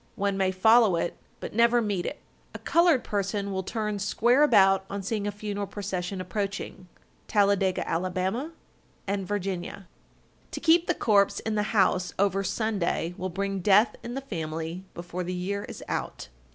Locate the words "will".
3.51-3.61, 13.15-13.29